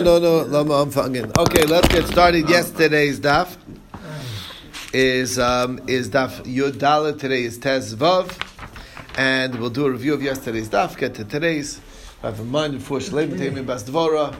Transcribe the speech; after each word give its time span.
No, 0.00 0.18
no, 0.18 0.40
lama 0.44 0.86
amfangen. 0.86 1.36
Okay, 1.36 1.66
let's 1.66 1.86
get 1.88 2.06
started. 2.06 2.48
Yesterday's 2.48 3.20
daf 3.20 3.58
is 4.94 5.38
um, 5.38 5.80
is 5.86 6.08
daf 6.08 6.42
Yud 6.46 6.78
Dalet. 6.78 7.18
Today 7.18 7.42
is 7.42 7.58
Tez 7.58 7.94
Vav, 7.94 8.34
and 9.18 9.54
we'll 9.60 9.68
do 9.68 9.84
a 9.84 9.90
review 9.90 10.14
of 10.14 10.22
yesterday's 10.22 10.70
daf. 10.70 10.96
Get 10.96 11.14
to 11.16 11.26
today's. 11.26 11.78
I 12.22 12.28
have 12.28 12.40
a 12.40 12.44
mind 12.44 12.82
for 12.82 13.00
Shalem 13.00 13.32
Teimin 13.32 13.66
Bas 13.66 13.84
Dvora, 13.84 14.34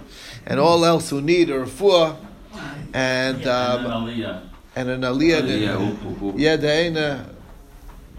and 0.46 0.58
all 0.58 0.86
else 0.86 1.10
who 1.10 1.20
need 1.20 1.50
a 1.50 1.66
refuah, 1.66 2.16
and 2.94 3.46
um, 3.46 4.08
and 4.74 4.88
an 4.88 5.02
aliyah. 5.02 6.34
Yeah, 6.38 6.56
the 6.56 6.72
aina. 6.72 7.28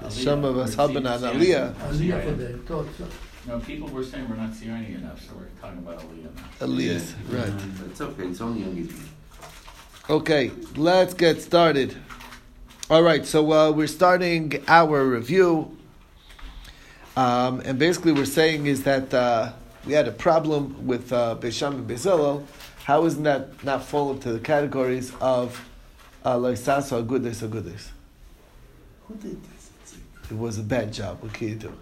Some 0.09 0.45
of 0.45 0.59
us 0.59 0.75
have 0.75 0.95
an 0.95 1.05
aliyah. 1.05 1.73
Aliyah 3.48 3.62
for 3.62 3.62
the 3.62 3.66
thoughts. 3.66 3.68
No, 3.68 3.75
people 3.75 3.89
were 3.89 4.04
saying 4.04 4.30
we're 4.30 4.36
not 4.36 4.52
Sirani 4.52 4.96
enough, 4.96 5.21
so 5.21 5.34
we're 5.36 5.48
talking 5.62 5.80
about 5.80 6.00
Aliyah 6.00 6.36
now. 6.36 6.68
Aliyahs, 6.68 7.14
right. 7.30 7.88
It's 7.89 8.02
okay, 8.02 8.23
it's 8.28 8.42
only 8.42 8.62
young 8.62 8.89
Okay, 10.10 10.51
let's 10.75 11.14
get 11.14 11.42
started. 11.42 11.96
All 12.89 13.04
right, 13.04 13.25
so 13.25 13.51
uh, 13.51 13.71
we're 13.71 13.87
starting 13.87 14.64
our 14.68 15.06
review, 15.06 15.78
um, 17.15 17.61
and 17.61 17.79
basically 17.79 18.11
we're 18.11 18.25
saying 18.25 18.65
is 18.65 18.84
that 18.84 19.14
uh, 19.14 19.54
we 19.86 19.93
had 19.93 20.07
a 20.07 20.12
problem 20.12 20.86
with 20.86 21.14
uh, 21.14 21.36
Beisham 21.39 21.75
and 21.75 21.89
Beis 21.89 22.04
Hillel. 22.04 22.46
How 22.84 23.06
isn't 23.06 23.23
that 23.23 23.64
not 23.64 23.84
fall 23.86 24.12
into 24.12 24.34
the 24.34 24.39
categories 24.39 25.14
of 25.21 25.65
uh, 26.25 26.36
Loisas 26.36 26.92
or 26.92 27.04
Agudis 27.04 27.48
Agudis? 27.48 27.89
Who 29.07 29.15
did 29.15 29.42
this? 29.43 29.71
It 30.29 30.37
was 30.37 30.57
a 30.57 30.64
bad 30.64 30.93
job. 30.93 31.21
What 31.21 31.34
can 31.34 31.50
you 31.50 31.56
do? 31.56 31.73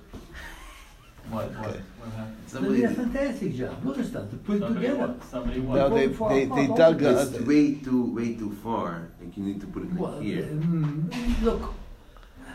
What, 1.31 1.49
what, 1.55 1.55
what 1.55 2.13
happened? 2.13 2.75
They 2.75 2.75
did 2.81 2.85
a 2.91 2.93
fantastic 2.93 3.55
job. 3.55 3.85
Look 3.85 3.99
at 3.99 4.11
that. 4.13 4.29
To 4.31 4.37
put 4.37 4.59
Somebody 4.59 4.85
together. 4.87 5.07
what? 5.07 5.23
Somebody 5.31 5.59
No, 5.61 5.67
what? 5.69 5.89
they 5.95 6.07
Far, 6.09 6.29
they, 6.33 6.45
far, 6.45 6.57
they 6.59 6.67
far, 6.67 6.77
dug. 6.77 7.01
far. 7.01 7.09
Uh, 7.09 7.21
It's 7.25 7.39
way 7.47 7.73
too 7.75 8.13
way 8.15 8.33
too 8.35 8.51
far. 8.63 9.07
Like 9.21 9.37
you 9.37 9.43
need 9.43 9.61
to 9.61 9.67
put 9.67 9.83
it 9.83 9.93
Well, 9.93 10.11
like 10.13 10.21
here. 10.23 10.43
mm, 10.43 11.43
look, 11.43 11.73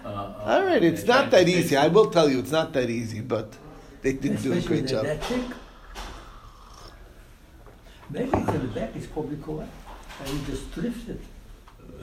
Uh, 0.04 0.08
uh, 0.08 0.42
all 0.52 0.64
right, 0.64 0.82
it's 0.84 1.04
not 1.06 1.30
that 1.30 1.48
easy. 1.48 1.74
it. 1.74 1.78
I 1.78 1.88
will 1.88 2.10
tell 2.10 2.28
you, 2.30 2.38
it's 2.38 2.52
not 2.52 2.72
that 2.74 2.90
easy, 2.90 3.20
but 3.22 3.54
they 4.02 4.12
didn't 4.12 4.42
do 4.42 4.52
a 4.52 4.60
great 4.60 4.86
job. 4.86 5.04
that 5.06 5.24
thick. 5.24 5.40
Maybe 8.10 8.30
it's 8.32 8.48
in 8.50 8.60
the 8.62 8.68
back. 8.80 8.90
It's 8.94 9.06
probably 9.06 9.36
correct. 9.38 9.72
And 10.20 10.28
you 10.34 10.46
just 10.46 10.76
lift 10.76 11.08
it. 11.08 11.20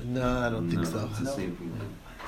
No, 0.05 0.27
I 0.45 0.49
don't 0.49 0.69
think 0.69 0.85
so. 0.85 1.08
It's 1.09 1.19
the 1.19 1.25
No. 1.25 1.35
same 1.35 1.55
thing. 1.55 1.71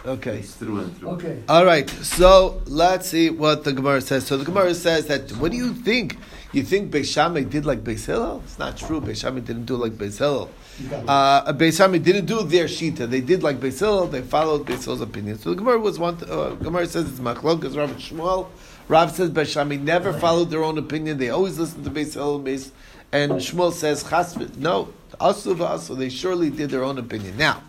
Okay. 0.06 0.42
Through 0.42 0.80
and 0.80 0.98
through. 0.98 1.10
Okay. 1.10 1.44
All 1.50 1.66
right, 1.66 1.90
so 1.90 2.62
let's 2.68 3.10
see 3.10 3.30
what 3.30 3.64
the 3.64 3.74
Gemara 3.74 4.02
says. 4.02 4.26
So 4.28 4.38
the 4.38 4.46
Gemara 4.46 4.76
says 4.76 5.08
that, 5.08 5.32
what 5.34 5.52
do 5.52 5.58
you 5.58 5.74
think? 5.74 6.18
You 6.54 6.64
think 6.64 6.92
Beis 6.92 7.12
Shammai 7.12 7.44
did 7.44 7.66
like 7.66 7.84
Beis 7.84 8.06
Hillel? 8.06 8.42
It's 8.46 8.58
not 8.58 8.78
true. 8.78 9.02
Beis 9.02 9.22
Shammai 9.22 9.42
didn't 9.42 9.66
do 9.66 9.76
like 9.76 9.94
Beis 9.94 10.20
Hillel. 10.20 10.50
You 10.80 10.88
got 10.88 11.04
it. 11.04 11.10
Uh, 11.10 11.54
Beis 11.54 11.78
Shammai 11.78 11.98
didn't 11.98 12.28
do 12.28 12.44
their 12.44 12.66
shita. 12.66 13.10
They 13.10 13.20
did 13.20 13.44
like 13.44 13.58
Beis 13.58 13.80
Hillel. 13.80 14.08
They 14.08 14.22
followed 14.22 14.66
Beis 14.66 14.86
Hillel's 14.86 15.02
opinion. 15.02 15.38
So 15.38 15.50
the 15.50 15.58
Gemara 15.58 15.80
was 15.80 16.00
one. 16.00 16.18
Uh, 16.30 16.52
Gemara 16.52 16.88
says 16.88 17.10
it's 17.10 17.20
machlokas. 17.20 17.76
Rav 17.76 17.92
Shmuel. 17.98 18.48
Rav 18.88 19.12
says 19.12 19.32
Beis 19.32 19.52
Shammai 19.52 19.78
never 19.78 20.14
followed 20.14 20.50
their 20.50 20.64
own 20.64 20.78
opinion. 20.78 21.18
They 21.18 21.30
always 21.30 21.60
listened 21.60 21.84
to 21.84 21.92
Beis 21.92 22.14
Hillel. 22.14 22.40
Beis, 22.40 22.72
and 23.12 23.34
Shmuel 23.34 23.74
says 23.74 24.04
chas 24.04 24.38
no 24.56 24.94
asu 25.20 25.56
v'asu. 25.56 25.98
They 25.98 26.10
surely 26.10 26.50
did 26.52 26.70
their 26.70 26.84
own 26.84 27.00
opinion. 27.00 27.38
Now. 27.38 27.64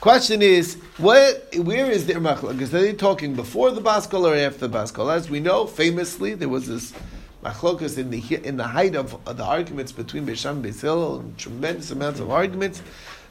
Question 0.00 0.42
is, 0.42 0.74
what, 0.98 1.48
where 1.56 1.90
is 1.90 2.06
their 2.06 2.20
machlokes? 2.20 2.62
Are 2.74 2.82
they 2.82 2.92
talking 2.92 3.34
before 3.34 3.70
the 3.70 3.80
Baskol 3.80 4.30
or 4.30 4.36
after 4.36 4.68
the 4.68 4.78
Baskol? 4.78 5.12
As 5.12 5.30
we 5.30 5.40
know, 5.40 5.66
famously, 5.66 6.34
there 6.34 6.50
was 6.50 6.68
this 6.68 6.92
machlokas 7.42 7.96
in 7.96 8.10
the 8.10 8.46
in 8.46 8.58
the 8.58 8.66
height 8.66 8.94
of 8.94 9.16
the 9.24 9.42
arguments 9.42 9.92
between 9.92 10.26
Beisham 10.26 10.50
and 10.50 10.64
Beis 10.66 10.82
Hillel, 10.82 11.20
and 11.20 11.38
tremendous 11.38 11.90
amounts 11.90 12.20
of 12.20 12.30
arguments. 12.30 12.82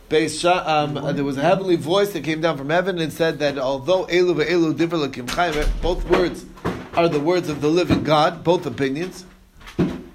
Beis 0.10 0.42
Sha- 0.42 0.64
um, 0.66 0.98
uh, 0.98 1.12
there 1.12 1.24
was 1.24 1.38
a 1.38 1.42
heavenly 1.42 1.76
voice 1.76 2.14
that 2.14 2.24
came 2.24 2.42
down 2.42 2.58
from 2.58 2.72
heaven 2.72 2.98
and 2.98 3.14
said 3.14 3.38
that 3.40 3.60
although 3.60 4.06
Elu 4.08 4.44
ve'elu 4.44 4.74
divrei 4.74 5.08
Elokim 5.08 5.28
chayim, 5.28 5.82
both 5.84 6.04
words 6.10 6.46
are 6.96 7.08
the 7.08 7.20
words 7.20 7.48
of 7.48 7.62
the 7.62 7.70
living 7.70 8.04
God, 8.04 8.44
both 8.44 8.66
opinions 8.66 9.26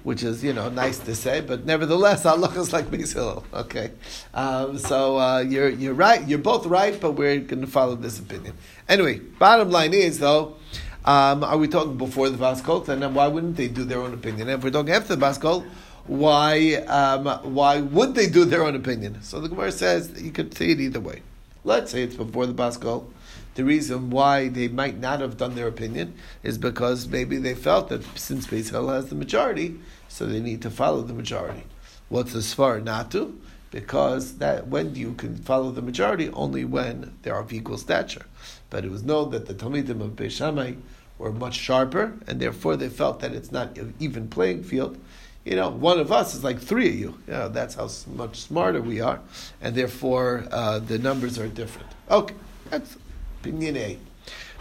which 0.03 0.23
is 0.23 0.43
you 0.43 0.53
know 0.53 0.69
nice 0.69 0.99
to 0.99 1.15
say, 1.15 1.41
but 1.41 1.65
nevertheless, 1.65 2.23
halacha 2.23 2.57
is 2.57 2.73
like 2.73 2.85
Beis 2.85 3.13
Hillel. 3.13 3.43
Okay, 3.53 3.91
um, 4.33 4.77
so 4.77 5.17
uh, 5.17 5.39
you're 5.39 5.69
you're 5.69 5.93
right. 5.93 6.27
You're 6.27 6.39
both 6.39 6.65
right, 6.65 6.99
but 6.99 7.11
we're 7.13 7.39
going 7.39 7.61
to 7.61 7.67
follow 7.67 7.95
this 7.95 8.19
opinion 8.19 8.55
anyway. 8.87 9.19
Bottom 9.19 9.69
line 9.69 9.93
is 9.93 10.19
though. 10.19 10.55
Um, 11.03 11.43
are 11.43 11.57
we 11.57 11.67
talking 11.67 11.97
before 11.97 12.29
the 12.29 12.37
Baskol? 12.37 12.87
And 12.87 13.01
then 13.01 13.15
why 13.15 13.27
wouldn't 13.27 13.55
they 13.55 13.67
do 13.67 13.83
their 13.83 13.99
own 13.99 14.13
opinion? 14.13 14.49
And 14.49 14.59
if 14.59 14.63
we're 14.63 14.69
talking 14.69 14.93
after 14.93 15.15
the 15.15 15.25
Baskol, 15.25 15.65
why 16.05 16.75
um, 16.87 17.53
why 17.55 17.81
would 17.81 18.15
they 18.15 18.27
do 18.27 18.45
their 18.45 18.63
own 18.63 18.75
opinion? 18.75 19.21
So 19.23 19.39
the 19.39 19.49
Gemara 19.49 19.71
says 19.71 20.21
you 20.21 20.31
could 20.31 20.55
say 20.55 20.71
it 20.71 20.79
either 20.79 20.99
way. 20.99 21.21
Let's 21.63 21.91
say 21.91 22.03
it's 22.03 22.15
before 22.15 22.47
the 22.47 22.53
Baskol. 22.53 23.05
The 23.53 23.63
reason 23.63 24.09
why 24.09 24.47
they 24.47 24.67
might 24.67 24.97
not 24.97 25.19
have 25.19 25.37
done 25.37 25.55
their 25.55 25.67
opinion 25.67 26.15
is 26.41 26.57
because 26.57 27.07
maybe 27.07 27.37
they 27.37 27.53
felt 27.53 27.89
that 27.89 28.03
since 28.17 28.47
Beis 28.47 28.71
Hillel 28.71 28.95
has 28.95 29.09
the 29.09 29.15
majority, 29.15 29.79
so 30.07 30.25
they 30.25 30.39
need 30.39 30.61
to 30.63 30.71
follow 30.71 31.01
the 31.01 31.13
majority. 31.13 31.63
What's 32.09 32.33
the 32.33 32.39
svar 32.39 32.83
not 32.83 33.11
to? 33.11 33.39
Because 33.69 34.37
that 34.39 34.67
when 34.67 34.95
you 34.95 35.13
can 35.13 35.37
follow 35.37 35.71
the 35.71 35.81
majority 35.81 36.29
only 36.31 36.65
when 36.65 37.17
they 37.21 37.29
are 37.29 37.41
of 37.41 37.53
equal 37.53 37.77
stature. 37.77 38.25
But 38.69 38.83
it 38.83 38.91
was 38.91 39.03
known 39.03 39.29
that 39.31 39.45
the 39.45 39.53
Talmidim 39.53 40.01
of 40.01 40.15
Beis 40.15 40.31
Shammai 40.31 40.73
were 41.17 41.31
much 41.31 41.55
sharper, 41.55 42.13
and 42.25 42.39
therefore 42.39 42.75
they 42.75 42.89
felt 42.89 43.19
that 43.19 43.33
it's 43.33 43.51
not 43.51 43.77
an 43.77 43.93
even 43.99 44.27
playing 44.29 44.63
field. 44.63 44.97
You 45.43 45.55
know, 45.55 45.69
one 45.69 45.99
of 45.99 46.11
us 46.11 46.35
is 46.35 46.43
like 46.43 46.59
three 46.59 46.89
of 46.89 46.95
you. 46.95 47.17
You 47.27 47.33
know, 47.33 47.49
that's 47.49 47.75
how 47.75 47.89
much 48.13 48.41
smarter 48.41 48.81
we 48.81 49.01
are, 49.01 49.19
and 49.59 49.75
therefore 49.75 50.45
uh, 50.51 50.79
the 50.79 50.99
numbers 50.99 51.39
are 51.39 51.47
different. 51.47 51.89
Okay, 52.09 52.35
that's 52.69 52.97
opinion 53.39 53.77
A. 53.77 53.97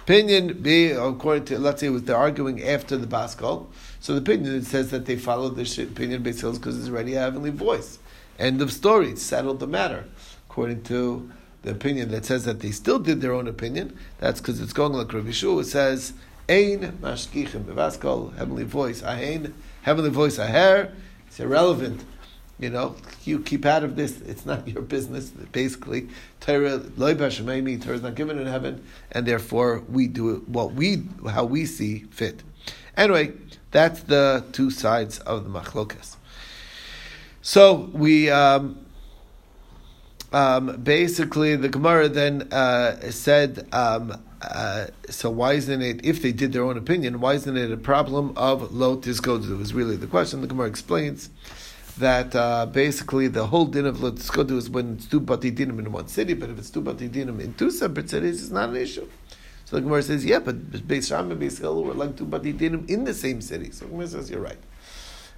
Opinion 0.03 0.63
B, 0.63 0.91
according 0.91 1.45
to 1.47 1.59
let's 1.59 1.81
say, 1.81 1.89
it 1.89 1.91
was 1.91 2.05
they're 2.05 2.17
arguing 2.17 2.63
after 2.63 2.97
the 2.97 3.07
Baskol. 3.07 3.67
So 4.01 4.15
the 4.15 4.21
opinion 4.21 4.63
says 4.63 4.91
that 4.91 5.05
they 5.05 5.17
followed 5.17 5.57
the 5.57 5.83
opinion 5.83 6.23
Beis 6.23 6.41
Hillel 6.41 6.57
because 6.57 6.79
it's 6.79 6.89
already 6.89 7.15
a 7.15 7.21
heavenly 7.21 7.51
voice. 7.51 7.99
End 8.39 8.63
of 8.63 8.73
story. 8.73 9.15
Settled 9.17 9.61
the 9.61 9.67
matter. 9.67 10.07
According 10.49 10.83
to 10.85 11.31
the 11.63 11.73
opinion 11.73 12.11
that 12.11 12.25
says 12.25 12.47
that 12.47 12.61
they 12.61 12.71
still 12.71 12.99
did 12.99 13.21
their 13.21 13.35
own 13.35 13.47
opinion, 13.47 13.97
that's 14.19 14.41
because 14.41 14.61
it's 14.61 14.73
going 14.73 14.95
like 14.95 15.13
Rabbi. 15.13 15.29
It 15.29 15.67
says, 15.67 16.15
Ein 16.49 16.99
mashkichim 17.03 17.65
bevaskol, 17.65 18.35
heavenly 18.37 18.65
voice, 18.65 19.03
ahin, 19.03 19.53
heavenly 19.83 20.11
voice, 20.11 20.39
aher. 20.39 20.93
It's 21.27 21.41
irrelevant. 21.41 22.05
You 22.59 22.69
know, 22.69 22.97
you 23.25 23.41
keep 23.41 23.65
out 23.65 23.85
of 23.85 23.97
this. 23.97 24.21
It's 24.21 24.45
not 24.45 24.69
your 24.69 24.83
business. 24.83 25.31
Basically, 25.31 26.09
Torah 26.41 26.83
loy 26.97 27.15
b'shemaymi. 27.15 27.83
Torah 27.83 27.97
is 27.97 28.03
not 28.03 28.15
given 28.15 28.39
in 28.39 28.47
heaven, 28.47 28.85
and 29.13 29.27
therefore 29.27 29.83
we 29.89 30.07
do 30.07 30.45
what 30.47 30.75
we 30.75 31.05
how 31.31 31.45
we 31.45 31.65
see 31.65 32.01
fit. 32.11 32.43
Anyway, 32.97 33.33
that's 33.71 34.03
the 34.03 34.45
two 34.53 34.71
sides 34.71 35.21
of 35.21 35.45
the 35.45 35.51
machlokas. 35.51 36.17
So 37.41 37.89
we 37.95 38.29
um, 38.29 38.85
um, 40.33 40.77
basically 40.83 41.57
the 41.57 41.69
Gemara 41.69 42.09
then 42.09 42.53
uh, 42.53 43.11
said. 43.11 43.67
Um, 43.73 44.23
uh, 44.43 44.87
so 45.09 45.31
why 45.31 45.53
isn't 45.53 45.83
it, 45.83 46.05
if 46.05 46.23
they 46.23 46.33
did 46.33 46.53
their 46.53 46.65
own 46.65 46.77
opinion, 46.77 47.21
why 47.21 47.35
isn't 47.35 47.57
it 47.57 47.71
a 47.71 47.77
problem 47.77 48.33
of 48.37 48.73
lo 48.73 48.97
tiskodu? 48.97 49.59
Was 49.59 49.75
really 49.75 49.97
the 49.97 50.07
question. 50.07 50.41
The 50.41 50.47
Gemara 50.47 50.69
explains 50.69 51.31
that 51.99 52.35
uh, 52.35 52.67
basically 52.67 53.29
the 53.29 53.49
whole 53.49 53.67
din 53.67 53.85
of 53.85 54.03
lo 54.03 54.13
tiskodu 54.13 54.57
is 54.57 54.71
when 54.71 54.95
it's 54.95 55.07
two 55.07 55.21
bati 55.21 55.53
dinim 55.53 55.79
in 55.79 55.93
one 55.93 56.09
city, 56.09 56.35
but 56.35 56.49
if 56.49 56.59
it's 56.59 56.71
two 56.71 56.81
bati 56.81 57.09
dinim 57.09 57.41
in 57.41 57.53
two 57.55 57.71
separate 57.71 58.09
cities, 58.09 58.43
it's 58.43 58.51
not 58.51 58.71
an 58.71 58.77
issue. 58.77 59.07
So 59.67 59.77
the 59.77 59.83
Gemara 59.83 60.03
says, 60.03 60.25
yeah, 60.25 60.41
but 60.41 60.71
Beis 60.73 61.09
Shammai 61.09 61.33
and 61.33 61.43
Beis 61.43 61.61
Hillel 61.61 61.85
were 61.85 61.95
like 61.95 62.17
two 62.17 62.25
bati 62.25 62.53
dinim 62.53 62.89
in 62.89 63.05
the 63.05 63.15
same 63.15 63.41
city. 63.41 63.71
So 63.71 63.85
the 63.85 63.91
Gemara 63.91 64.09
says, 64.09 64.31
you're 64.31 64.41
right. 64.41 64.59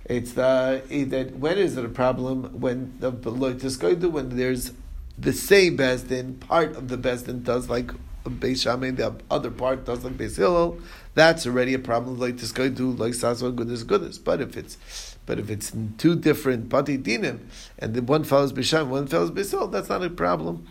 It's 0.05 0.33
the 0.33 0.83
that 1.11 1.37
when 1.37 1.59
is 1.59 1.77
it 1.77 1.85
a 1.85 1.89
problem 1.89 2.61
when 2.61 2.97
the 3.01 3.11
lo 3.11 3.53
tiskodu 3.55 4.11
when 4.11 4.37
there's 4.37 4.73
the 5.19 5.33
same 5.33 5.77
Bezdin, 5.77 6.41
part 6.41 6.77
of 6.77 6.89
the 6.89 6.97
Bezdin 6.97 7.43
does 7.45 7.69
like 7.69 7.91
Beis 8.31 8.63
Shammai, 8.63 8.91
the 8.91 9.15
other 9.31 9.51
part 9.51 9.85
does 9.85 10.05
like 10.05 10.15
Beis 10.15 10.37
Hillel, 10.37 10.79
that's 11.15 11.47
already 11.47 11.75
a 11.75 11.79
problem 11.79 12.19
like 12.19 12.39
this 12.39 12.53
guy 12.53 12.69
do 12.69 12.91
like 12.91 13.13
Saswa 13.13 13.55
goodness 13.55 13.83
goodness. 13.83 14.19
But 14.19 14.41
if 14.41 14.57
it's 14.57 15.17
but 15.27 15.39
if 15.39 15.51
it's 15.51 15.73
in 15.73 15.95
two 15.99 16.17
different 16.17 16.69
bati 16.69 16.99
dinim 16.99 17.41
and 17.79 17.95
the 17.95 18.03
one 18.03 18.25
follows 18.25 18.53
Beis 18.53 18.65
Shammai, 18.65 18.91
one 18.91 19.07
follows 19.07 19.31
Beis 19.31 19.51
Hillel, 19.51 19.69
that's 19.69 19.89
not 19.89 20.03
a 20.03 20.11
problem. 20.11 20.67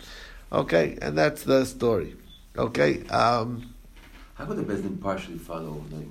Okay, 0.51 0.98
and 1.01 1.18
that's 1.18 1.44
the 1.44 1.65
story. 1.65 2.15
Okay, 2.57 3.06
um, 3.07 3.74
How 4.36 4.45
could 4.45 4.57
the 4.57 4.63
Bezdin 4.63 5.01
partially 5.01 5.38
follow 5.38 5.83
like? 5.92 6.07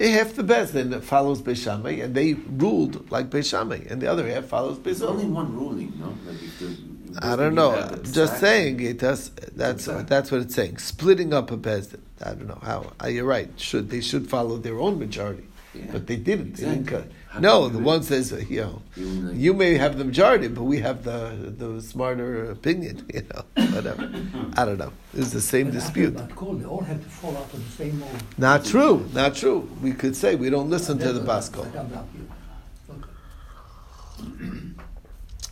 Half 0.00 0.34
the 0.34 0.42
Bezdin 0.42 1.02
follows 1.02 1.42
Beis 1.42 1.62
Shammai 1.62 1.92
and 2.00 2.14
they 2.14 2.34
ruled 2.34 3.10
like 3.10 3.30
Beis 3.30 3.50
Shammai, 3.50 3.80
and 3.88 4.00
the 4.00 4.06
other 4.06 4.26
half 4.28 4.44
follows 4.46 4.78
Beis 4.78 4.84
there's 4.84 5.02
only 5.02 5.26
one 5.26 5.54
ruling, 5.54 5.92
no? 5.98 6.14
Like 6.26 6.40
I 7.20 7.36
don't 7.36 7.54
know. 7.54 7.98
just 8.12 8.38
saying 8.38 8.80
it 8.80 8.98
does. 8.98 9.30
That's 9.56 9.86
Exactly. 9.86 10.04
that's 10.04 10.30
what 10.30 10.40
it's 10.42 10.54
saying. 10.54 10.78
Splitting 10.78 11.32
up 11.32 11.50
a 11.50 11.56
bezdin. 11.56 12.00
I 12.24 12.30
don't 12.34 12.48
know 12.48 12.60
how. 12.62 12.92
You're 13.08 13.24
right. 13.24 13.48
Should 13.56 13.90
they 13.90 14.00
should 14.00 14.28
follow 14.28 14.56
their 14.58 14.78
own 14.80 14.98
majority, 14.98 15.44
Yeah. 15.74 15.84
but 15.92 16.06
they 16.06 16.16
didn't. 16.16 16.54
They 16.56 16.64
didn't 16.66 16.86
cut. 16.86 17.06
No, 17.38 17.68
the 17.68 17.78
one 17.78 18.02
says, 18.02 18.32
uh, 18.32 18.38
you 18.48 18.62
know, 18.62 18.82
You, 18.96 19.52
may 19.54 19.74
have 19.74 19.98
the 19.98 20.04
majority, 20.04 20.48
but 20.48 20.64
we 20.64 20.78
have 20.80 21.04
the 21.04 21.52
the 21.56 21.80
smarter 21.82 22.50
opinion. 22.50 23.06
You 23.14 23.22
know, 23.32 23.42
whatever. 23.76 24.10
I 24.56 24.64
don't 24.64 24.78
know. 24.78 24.92
It's 25.14 25.30
the 25.32 25.40
same 25.40 25.66
But 25.66 25.74
dispute. 25.74 26.16
They 26.16 26.64
all 26.64 26.80
have 26.82 27.00
to 27.02 27.08
fall 27.08 27.36
out 27.36 27.52
of 27.54 27.60
the 27.64 27.70
same 27.84 28.00
mold. 28.00 28.22
Not 28.38 28.64
true. 28.64 29.06
Not 29.14 29.34
true. 29.36 29.68
We 29.82 29.92
could 29.92 30.16
say 30.16 30.34
we 30.34 30.50
don't 30.50 30.70
listen 30.70 30.98
to 30.98 31.12
the 31.12 31.20
Basco. 31.20 31.62
Like 31.62 31.76
I'm 31.76 31.90
not 31.90 32.06
you. 32.16 32.24
Okay. 32.94 34.72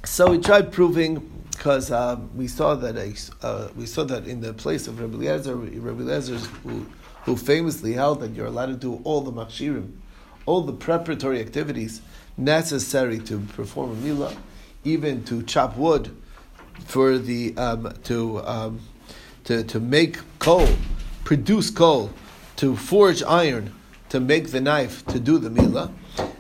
So 0.05 0.31
we 0.31 0.39
tried 0.39 0.73
proving 0.73 1.21
because 1.57 1.91
uh, 1.91 2.19
we 2.35 2.47
saw 2.47 2.75
that 2.75 2.97
a, 2.97 3.15
uh, 3.45 3.69
we 3.77 3.87
saw 3.87 4.05
that 4.05 4.27
in 4.27 4.41
the 4.41 4.53
place 4.53 4.87
of 4.87 5.01
Rabbi 5.01 5.15
Eliezer, 5.15 5.57
Rabbi 5.57 6.03
Eliezer 6.03 6.37
who, 6.37 6.87
who 7.25 7.37
famously 7.37 7.95
held 7.95 8.21
that 8.21 8.35
you're 8.35 8.47
allowed 8.47 8.67
to 8.67 8.75
do 8.75 9.01
all 9.05 9.23
the 9.23 9.33
machshirim, 9.33 9.93
all 10.45 10.61
the 10.61 10.73
preparatory 10.73 11.41
activities 11.41 12.03
necessary 12.37 13.19
to 13.21 13.41
perform 13.55 13.93
a 13.93 13.95
milah, 13.95 14.37
even 14.85 15.25
to 15.25 15.43
chop 15.43 15.77
wood 15.77 16.15
for 16.85 17.17
the 17.17 17.57
um, 17.57 17.93
to, 18.05 18.47
um, 18.47 18.81
to 19.45 19.65
to 19.65 19.81
make 19.81 20.19
coal, 20.39 20.69
produce 21.25 21.71
coal, 21.71 22.11
to 22.57 22.77
forge 22.77 23.23
iron, 23.23 23.73
to 24.11 24.21
make 24.21 24.51
the 24.51 24.61
knife, 24.61 25.07
to 25.07 25.19
do 25.19 25.39
the 25.39 25.49
milah. 25.49 25.91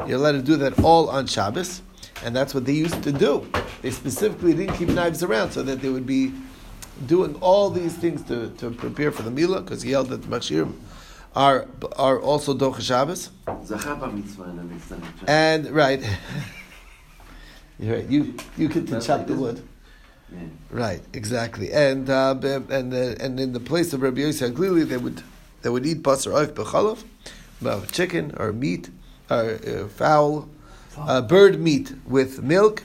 You're 0.06 0.18
allowed 0.18 0.32
to 0.32 0.42
do 0.42 0.56
that 0.56 0.78
all 0.84 1.08
on 1.08 1.26
Shabbos, 1.26 1.80
and 2.26 2.34
that's 2.34 2.52
what 2.52 2.67
they 2.67 2.73
used 2.73 3.05
to 3.05 3.12
do. 3.12 3.46
They 3.82 3.93
specifically 3.93 4.52
didn't 4.52 4.76
keep 4.76 4.88
knives 4.88 5.23
around 5.23 5.52
so 5.52 5.62
that 5.62 5.81
they 5.81 5.88
would 5.88 6.06
be 6.06 6.32
doing 7.06 7.37
all 7.37 7.70
these 7.70 7.94
things 7.94 8.20
to, 8.25 8.50
to 8.58 8.73
prepare 8.73 9.12
for 9.12 9.23
the 9.23 9.31
milah, 9.31 9.62
because 9.64 9.82
he 9.82 9.93
held 9.93 10.08
that 10.08 10.23
the 10.23 10.69
are 11.37 11.69
are 11.96 12.19
also 12.19 12.52
doch 12.52 12.81
Shabbos. 12.81 13.31
Zachar 13.64 13.94
bar 13.94 14.11
mitzvah 14.11 14.43
and 14.43 14.58
then 14.58 14.73
it's 14.75 14.88
done. 14.88 15.02
And 15.28 15.70
right, 15.70 16.02
you're 17.78 17.96
right. 17.96 18.08
You 18.08 18.34
you 18.56 18.69
get 18.69 18.88
to 18.88 19.00
chop 19.00 19.28
the 19.28 19.34
wood. 19.34 19.62
Yeah. 20.32 20.38
Right, 20.70 21.02
exactly. 21.12 21.73
And 21.73 22.11
uh, 22.11 22.34
and 22.43 22.93
uh, 22.93 23.25
and 23.25 23.38
in 23.38 23.52
the 23.52 23.61
place 23.61 23.93
of 23.93 24.02
Rabbi 24.02 24.23
Yosef 24.23 24.52
Glili, 24.52 24.88
they 24.88 24.96
would 24.96 25.23
they 25.62 25.69
would 25.69 25.87
eat 25.87 26.02
basar 26.02 26.32
oif 26.32 26.55
b'chalav, 26.55 27.93
chicken 27.93 28.34
or 28.37 28.52
meat 28.52 28.90
or 29.31 29.61
uh, 29.64 29.88
fowl, 29.88 30.49
uh, 30.98 31.22
bird 31.22 31.60
meat 31.60 31.93
with 32.06 32.43
milk. 32.43 32.82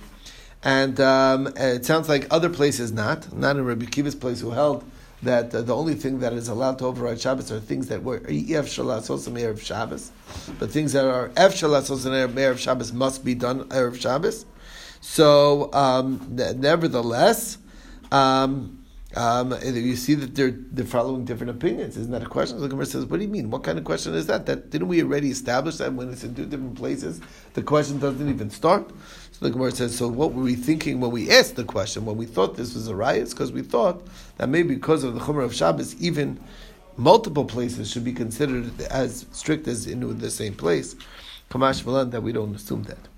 And 0.63 0.99
um, 0.99 1.47
it 1.55 1.85
sounds 1.85 2.07
like 2.07 2.27
other 2.29 2.49
places 2.49 2.91
not, 2.91 3.33
not 3.33 3.55
in 3.55 3.65
Rabbi 3.65 3.85
Kiva's 3.85 4.15
place, 4.15 4.41
who 4.41 4.51
held 4.51 4.83
that 5.23 5.53
uh, 5.53 5.61
the 5.61 5.75
only 5.75 5.93
thing 5.95 6.19
that 6.19 6.33
is 6.33 6.47
allowed 6.47 6.79
to 6.79 6.85
override 6.85 7.19
Shabbos 7.19 7.51
are 7.51 7.59
things 7.59 7.87
that 7.87 8.03
were 8.03 8.17
Ev 8.27 8.65
Shalas 8.65 9.09
also 9.09 9.31
Erev 9.31 9.61
Shabbos, 9.61 10.11
but 10.59 10.71
things 10.71 10.93
that 10.93 11.05
are 11.05 11.31
Ev 11.37 11.53
Shalas 11.53 11.89
also 11.89 12.09
Erev 12.11 12.57
Shabbos 12.57 12.91
must 12.91 13.23
be 13.23 13.35
done 13.35 13.65
Erev 13.65 13.99
Shabbos. 13.99 14.45
So, 14.99 15.71
um, 15.73 16.27
nevertheless, 16.29 17.57
um, 18.11 18.80
um, 19.15 19.53
you 19.63 19.95
see 19.95 20.13
that 20.15 20.35
they're 20.35 20.51
they're 20.51 20.85
following 20.85 21.25
different 21.25 21.49
opinions. 21.49 21.97
Isn't 21.97 22.11
that 22.11 22.23
a 22.23 22.27
question? 22.27 22.59
The 22.59 22.69
Gemara 22.69 22.85
says, 22.85 23.05
"What 23.05 23.17
do 23.17 23.23
you 23.23 23.29
mean? 23.29 23.49
What 23.49 23.63
kind 23.63 23.77
of 23.77 23.83
question 23.83 24.13
is 24.13 24.27
that? 24.27 24.45
That 24.45 24.69
didn't 24.69 24.87
we 24.87 25.01
already 25.01 25.29
establish 25.29 25.77
that 25.77 25.93
when 25.93 26.11
it's 26.11 26.23
in 26.23 26.33
two 26.33 26.45
different 26.45 26.75
places, 26.75 27.19
the 27.53 27.61
question 27.61 27.99
doesn't 27.99 28.29
even 28.29 28.49
start?" 28.49 28.89
So 29.31 29.45
the 29.45 29.51
Gemara 29.51 29.71
says, 29.71 29.97
"So 29.97 30.07
what 30.07 30.33
were 30.33 30.43
we 30.43 30.55
thinking 30.55 31.01
when 31.01 31.11
we 31.11 31.29
asked 31.29 31.57
the 31.57 31.65
question? 31.65 32.05
When 32.05 32.15
we 32.15 32.25
thought 32.25 32.55
this 32.55 32.73
was 32.73 32.87
a 32.87 32.95
riot, 32.95 33.29
because 33.29 33.51
we 33.51 33.63
thought 33.63 34.07
that 34.37 34.47
maybe 34.47 34.75
because 34.75 35.03
of 35.03 35.13
the 35.13 35.19
Chumrah 35.19 35.43
of 35.43 35.53
Shabbos, 35.53 35.95
even 36.01 36.39
multiple 36.95 37.45
places 37.45 37.91
should 37.91 38.05
be 38.05 38.13
considered 38.13 38.79
as 38.83 39.25
strict 39.31 39.67
as 39.67 39.87
in 39.87 40.17
the 40.19 40.31
same 40.31 40.53
place." 40.53 40.95
Ka 41.49 41.59
mashma 41.59 41.87
lan, 41.87 42.09
that 42.11 42.23
we 42.23 42.31
don't 42.31 42.55
assume 42.55 42.83
that. 42.83 43.10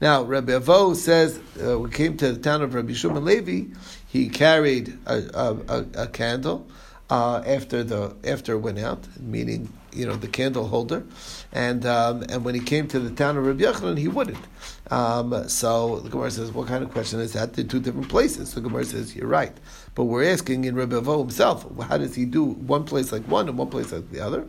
Now, 0.00 0.22
Rabbi 0.22 0.52
Avo 0.52 0.94
says, 0.94 1.40
uh, 1.64 1.78
we 1.78 1.90
came 1.90 2.16
to 2.18 2.32
the 2.32 2.38
town 2.38 2.62
of 2.62 2.74
Rabbi 2.74 2.92
Shimon 2.92 3.24
Levi, 3.24 3.74
he 4.06 4.28
carried 4.28 4.98
a, 5.06 5.22
a, 5.34 5.56
a, 5.68 5.86
a 6.02 6.06
candle 6.08 6.66
uh, 7.08 7.42
after 7.46 7.84
the 7.84 8.14
after 8.24 8.54
it 8.54 8.58
went 8.58 8.78
out, 8.78 9.06
meaning 9.20 9.72
you 9.92 10.06
know 10.06 10.16
the 10.16 10.28
candle 10.28 10.66
holder, 10.66 11.04
and 11.52 11.86
um, 11.86 12.22
and 12.28 12.44
when 12.44 12.54
he 12.54 12.60
came 12.60 12.88
to 12.88 12.98
the 12.98 13.10
town 13.10 13.36
of 13.36 13.46
Rabbi 13.46 13.62
Yochanan, 13.62 13.98
he 13.98 14.08
wouldn't. 14.08 14.44
Um, 14.90 15.48
so 15.48 16.00
the 16.00 16.10
Gemara 16.10 16.30
says, 16.30 16.52
what 16.52 16.68
kind 16.68 16.82
of 16.82 16.90
question 16.90 17.20
is 17.20 17.32
that? 17.34 17.54
They're 17.54 17.64
two 17.64 17.80
different 17.80 18.08
places. 18.08 18.50
So 18.50 18.56
the 18.56 18.68
Gemara 18.68 18.84
says, 18.84 19.14
you're 19.14 19.28
right, 19.28 19.56
but 19.94 20.04
we're 20.04 20.24
asking 20.24 20.64
in 20.64 20.74
Rabbi 20.74 20.96
Avo 20.96 21.20
himself, 21.20 21.66
how 21.88 21.98
does 21.98 22.14
he 22.14 22.24
do 22.24 22.44
one 22.44 22.84
place 22.84 23.12
like 23.12 23.22
one 23.24 23.48
and 23.48 23.56
one 23.56 23.68
place 23.68 23.92
like 23.92 24.10
the 24.10 24.20
other? 24.20 24.46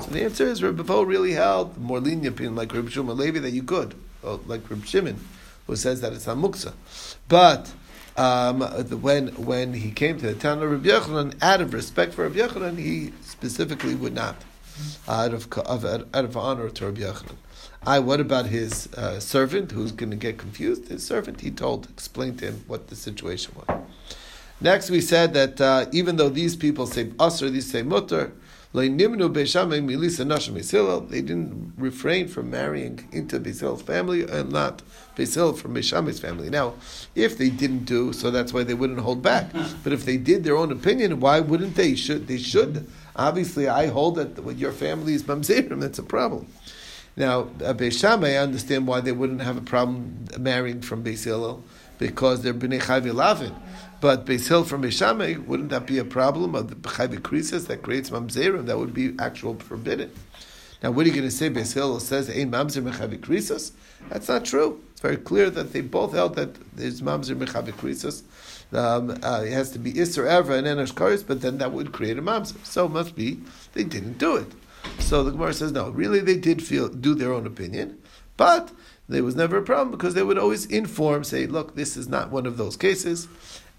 So 0.00 0.10
the 0.10 0.24
answer 0.24 0.44
is 0.44 0.62
Rabbi 0.62 0.82
Avo 0.82 1.06
really 1.06 1.32
held 1.32 1.78
more 1.78 2.00
lenient 2.00 2.34
opinion 2.34 2.54
like 2.54 2.74
Rabbi 2.74 2.90
Shimon 2.90 3.16
Levi 3.16 3.38
that 3.38 3.50
you 3.50 3.62
could, 3.62 3.94
like 4.46 4.68
Rabbi 4.70 4.84
Shimon, 4.84 5.18
who 5.66 5.76
says 5.76 6.00
that 6.00 6.12
it's 6.12 6.26
not 6.26 6.38
muksa, 6.38 6.72
but. 7.28 7.72
Um, 8.16 8.60
when 9.02 9.26
when 9.44 9.74
he 9.74 9.90
came 9.90 10.20
to 10.20 10.26
the 10.26 10.34
town 10.34 10.62
of 10.62 10.70
Rabbi 10.70 10.86
Yochanan, 10.88 11.34
out 11.42 11.60
of 11.60 11.74
respect 11.74 12.14
for 12.14 12.22
Rabbi 12.28 12.38
Yochanan, 12.38 12.78
he 12.78 13.12
specifically 13.22 13.96
would 13.96 14.14
not, 14.14 14.36
out 15.08 15.34
of 15.34 15.52
of 15.58 15.84
out 15.84 16.24
of 16.24 16.36
honor 16.36 16.70
to 16.70 16.86
Rabbi 16.86 17.00
Yochanan. 17.00 17.34
I. 17.84 17.98
What 17.98 18.20
about 18.20 18.46
his 18.46 18.86
uh, 18.94 19.18
servant, 19.18 19.72
who's 19.72 19.90
going 19.90 20.10
to 20.10 20.16
get 20.16 20.38
confused? 20.38 20.86
His 20.86 21.04
servant, 21.04 21.40
he 21.40 21.50
told, 21.50 21.90
explained 21.90 22.38
to 22.38 22.46
him 22.46 22.64
what 22.68 22.86
the 22.86 22.94
situation 22.94 23.52
was. 23.56 23.80
Next, 24.60 24.90
we 24.90 25.00
said 25.00 25.34
that 25.34 25.60
uh, 25.60 25.86
even 25.90 26.14
though 26.16 26.28
these 26.28 26.54
people 26.54 26.86
say 26.86 27.06
usr, 27.06 27.50
these 27.50 27.68
say 27.70 27.82
mutter, 27.82 28.32
they 31.00 31.20
didn't 31.22 31.74
refrain 31.76 32.26
from 32.26 32.50
marrying 32.50 33.08
into 33.12 33.38
Beisil's 33.38 33.82
family 33.82 34.22
and 34.22 34.50
not 34.50 34.82
Beisil 35.14 35.56
from 35.56 35.74
Beisham's 35.74 36.18
family. 36.18 36.50
Now, 36.50 36.74
if 37.14 37.38
they 37.38 37.50
didn't 37.50 37.84
do, 37.84 38.12
so 38.12 38.32
that's 38.32 38.52
why 38.52 38.64
they 38.64 38.74
wouldn't 38.74 38.98
hold 38.98 39.22
back. 39.22 39.52
But 39.84 39.92
if 39.92 40.04
they 40.04 40.16
did 40.16 40.42
their 40.42 40.56
own 40.56 40.72
opinion, 40.72 41.20
why 41.20 41.38
wouldn't 41.38 41.76
they? 41.76 41.94
Should 41.94 42.26
they 42.26 42.38
should? 42.38 42.90
Obviously, 43.14 43.68
I 43.68 43.86
hold 43.86 44.16
that 44.16 44.42
with 44.42 44.58
your 44.58 44.72
family 44.72 45.14
is 45.14 45.22
mamzerim. 45.22 45.80
That's 45.80 46.00
a 46.00 46.02
problem. 46.02 46.48
Now, 47.16 47.42
uh, 47.62 47.74
Beis 47.74 48.00
Shammai, 48.00 48.32
I 48.32 48.36
understand 48.38 48.86
why 48.86 49.00
they 49.00 49.12
wouldn't 49.12 49.42
have 49.42 49.56
a 49.56 49.60
problem 49.60 50.26
marrying 50.38 50.80
from 50.80 51.04
Beis 51.04 51.24
Hillel, 51.24 51.62
because 51.98 52.42
they're 52.42 52.54
Bnei 52.54 52.82
Chayvi 52.82 53.14
Lavin. 53.14 53.54
But 54.00 54.26
Beis 54.26 54.48
from 54.66 54.82
Beis 54.82 54.98
Shammai, 54.98 55.36
wouldn't 55.36 55.68
that 55.70 55.86
be 55.86 55.98
a 55.98 56.04
problem 56.04 56.54
of 56.54 56.68
the 56.68 56.74
Chayvi 56.76 57.18
Krisis 57.18 57.68
that 57.68 57.82
creates 57.82 58.10
Mamzerim? 58.10 58.66
That 58.66 58.78
would 58.78 58.92
be 58.92 59.14
actual 59.18 59.54
forbidden. 59.54 60.10
Now, 60.82 60.90
what 60.90 61.06
are 61.06 61.08
you 61.08 61.14
going 61.14 61.24
to 61.24 61.30
say? 61.30 61.48
Beis 61.48 62.00
says, 62.00 62.28
Ein 62.28 62.50
Mamzer 62.50 62.82
Mechavi 62.82 63.18
Krisis? 63.18 63.72
That's 64.10 64.28
not 64.28 64.44
true. 64.44 64.82
It's 64.92 65.00
very 65.00 65.16
clear 65.16 65.48
that 65.50 65.72
they 65.72 65.80
both 65.80 66.12
held 66.12 66.34
that 66.34 66.56
there's 66.76 67.00
Mamzer 67.00 67.36
Mechavi 67.36 67.72
Krisis. 67.72 68.22
Um, 68.76 69.10
uh, 69.22 69.44
it 69.46 69.52
has 69.52 69.70
to 69.70 69.78
be 69.78 69.92
Isser 69.92 70.26
Evra 70.26 70.58
and 70.58 70.66
Enosh 70.66 70.92
Karis, 70.92 71.24
but 71.26 71.40
then 71.40 71.58
that 71.58 71.72
would 71.72 71.92
create 71.92 72.18
a 72.18 72.22
Mamzer. 72.22 72.62
So 72.66 72.86
it 72.86 72.90
must 72.90 73.14
be 73.14 73.40
they 73.72 73.84
didn't 73.84 74.18
do 74.18 74.36
it. 74.36 74.48
So 74.98 75.22
the 75.22 75.30
Gemara 75.30 75.52
says, 75.52 75.72
no, 75.72 75.90
really 75.90 76.20
they 76.20 76.36
did 76.36 76.62
feel 76.62 76.88
do 76.88 77.14
their 77.14 77.32
own 77.32 77.46
opinion, 77.46 77.98
but 78.36 78.72
there 79.08 79.22
was 79.22 79.36
never 79.36 79.58
a 79.58 79.62
problem 79.62 79.90
because 79.90 80.14
they 80.14 80.22
would 80.22 80.38
always 80.38 80.66
inform, 80.66 81.24
say, 81.24 81.46
look, 81.46 81.74
this 81.74 81.96
is 81.96 82.08
not 82.08 82.30
one 82.30 82.46
of 82.46 82.56
those 82.56 82.76
cases, 82.76 83.28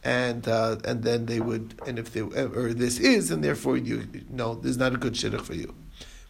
and 0.03 0.47
uh, 0.47 0.77
and 0.85 1.03
then 1.03 1.25
they 1.25 1.39
would, 1.39 1.73
and 1.87 1.97
if 1.97 2.13
they 2.13 2.21
or 2.21 2.73
this 2.73 2.99
is, 2.99 3.31
and 3.31 3.43
therefore 3.43 3.75
you 3.75 4.07
know, 4.29 4.55
this 4.55 4.71
is 4.71 4.77
not 4.77 4.93
a 4.93 4.97
good 4.97 5.13
shidduch 5.13 5.41
for 5.41 5.55
you. 5.55 5.73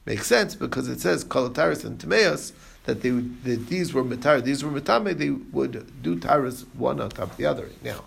Makes 0.06 0.28
sense 0.28 0.56
because 0.56 0.88
it 0.88 1.02
says 1.02 1.26
kolataris 1.26 1.84
and 1.84 2.00
tameas 2.00 2.54
that 2.86 3.02
they 3.02 3.12
would, 3.12 3.44
that 3.44 3.68
these 3.68 3.94
were 3.94 4.04
matar, 4.04 4.42
these 4.44 4.64
were 4.64 4.72
matame, 4.72 5.18
they 5.18 5.32
would 5.32 6.02
do 6.02 6.18
taras 6.18 6.66
one 6.74 7.02
on 7.02 7.10
top 7.10 7.32
of 7.32 7.38
the 7.38 7.46
other. 7.46 7.70
Now, 7.84 8.06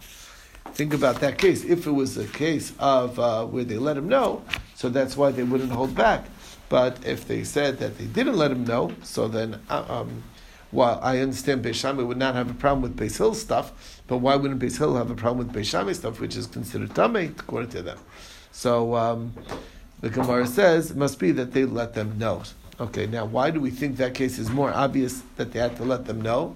think 0.73 0.95
about 0.95 1.21
that 1.21 1.39
case. 1.39 1.65
If 1.65 1.87
it 1.87 1.91
was 1.91 2.17
a 2.17 2.27
case 2.27 2.73
of 2.79 3.19
uh, 3.19 3.45
where 3.45 3.65
they 3.65 3.77
let 3.77 3.97
him 3.97 4.09
know, 4.09 4.43
so 4.75 4.89
that's 4.89 5.17
why 5.17 5.33
they 5.33 5.43
wouldn't 5.43 5.73
hold 5.73 5.95
back. 5.95 6.25
But 6.69 7.05
if 7.07 7.27
they 7.27 7.45
said 7.45 7.79
that 7.79 7.99
they 7.99 8.05
didn't 8.05 8.37
let 8.37 8.51
him 8.51 8.65
know, 8.65 8.93
so 9.03 9.29
then, 9.29 9.61
uh, 9.71 9.85
um, 9.89 10.23
while 10.71 11.01
I 11.03 11.19
understand 11.19 11.65
Beis 11.65 11.77
Shammai 11.77 12.03
would 12.03 12.19
not 12.19 12.35
have 12.35 12.51
a 12.51 12.55
problem 12.55 12.83
with 12.83 12.97
Beis 12.97 13.17
Hill 13.17 13.35
stuff, 13.35 14.01
but 14.07 14.19
why 14.19 14.37
wouldn't 14.37 14.61
Beis 14.61 14.79
Hill 14.79 14.97
have 14.97 15.11
a 15.11 15.15
problem 15.15 15.47
with 15.47 15.57
Beis 15.57 15.71
Shammai 15.71 15.93
stuff, 15.93 16.21
which 16.21 16.37
is 16.37 16.47
considered 16.47 16.91
tamei 16.91 17.31
according 17.31 17.71
to 17.71 17.83
them? 17.83 17.99
So 18.53 18.95
um, 18.97 19.33
the 20.01 20.11
Gemara 20.11 20.47
says 20.47 20.91
it 20.91 20.97
must 20.97 21.19
be 21.19 21.33
that 21.33 21.53
they 21.53 21.65
let 21.65 21.95
them 21.95 22.19
know. 22.19 22.43
Okay, 22.81 23.07
now 23.07 23.25
why 23.25 23.51
do 23.51 23.61
we 23.61 23.71
think 23.71 23.97
that 23.97 24.15
case 24.15 24.39
is 24.39 24.51
more 24.51 24.73
obvious 24.73 25.23
that 25.37 25.53
they 25.53 25.59
had 25.59 25.77
to 25.77 25.85
let 25.85 26.05
them 26.05 26.21
know? 26.21 26.55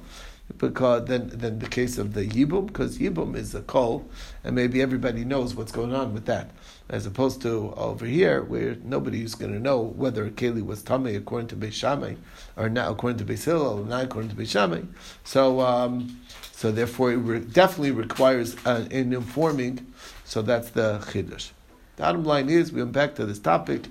Because 0.59 1.07
than 1.07 1.29
than 1.29 1.59
the 1.59 1.69
case 1.69 1.99
of 1.99 2.15
the 2.15 2.25
yibum, 2.27 2.67
because 2.67 2.99
yibum 2.99 3.35
is 3.37 3.55
a 3.55 3.63
kol, 3.63 4.09
and 4.45 4.55
maybe 4.55 4.81
everybody 4.81 5.25
knows 5.25 5.55
what's 5.55 5.73
going 5.73 5.95
on 5.95 6.15
with 6.15 6.27
that, 6.27 6.51
as 6.89 7.07
opposed 7.07 7.43
to 7.43 7.73
over 7.77 8.07
here 8.07 8.43
where 8.43 8.77
nobody's 8.85 9.35
going 9.35 9.53
to 9.53 9.59
know 9.59 9.81
whether 9.81 10.31
Keli 10.31 10.65
was 10.65 10.83
tamei 10.83 11.17
according 11.17 11.49
to 11.49 11.57
Beis 11.57 11.73
Shammai 11.73 12.15
or 12.57 12.69
not 12.69 12.91
according 12.91 13.19
to 13.19 13.33
Beis 13.33 13.45
Hillel 13.45 13.81
or 13.81 13.87
not 13.87 14.05
according 14.05 14.31
to 14.31 14.37
Beis 14.37 14.51
Shammai. 14.51 14.83
So 15.25 15.61
um, 15.61 16.21
so 16.53 16.71
therefore 16.71 17.13
it 17.13 17.17
re- 17.17 17.41
definitely 17.41 17.91
requires 17.91 18.57
uh, 18.65 18.87
an 18.91 19.13
informing. 19.13 19.93
So 20.25 20.43
that's 20.43 20.71
the 20.71 20.99
chiddush. 21.11 21.51
The 21.97 22.03
bottom 22.03 22.25
line 22.25 22.49
is, 22.49 22.73
we 22.73 22.81
went 22.81 22.93
back 22.93 23.15
to 23.17 23.27
this 23.27 23.39
topic. 23.39 23.87